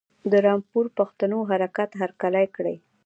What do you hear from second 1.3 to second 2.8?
حرکت هرکلی کړی.